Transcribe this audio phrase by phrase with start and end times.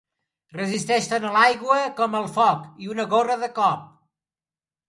[0.59, 3.89] Resisteix tant a l'aigua com al foc, i una gorra de cop.